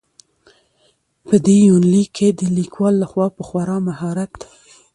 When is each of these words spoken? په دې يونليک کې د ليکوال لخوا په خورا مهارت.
په 1.27 1.35
دې 1.45 1.57
يونليک 1.69 2.09
کې 2.17 2.27
د 2.39 2.41
ليکوال 2.57 2.95
لخوا 3.03 3.27
په 3.37 3.41
خورا 3.47 3.77
مهارت. 3.87 4.33